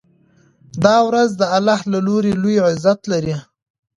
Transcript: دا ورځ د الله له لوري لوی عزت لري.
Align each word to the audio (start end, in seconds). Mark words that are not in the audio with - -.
دا 0.85 0.95
ورځ 1.07 1.29
د 1.35 1.41
الله 1.57 1.79
له 1.91 1.99
لوري 2.07 2.33
لوی 2.43 2.57
عزت 2.67 2.99
لري. 3.11 3.35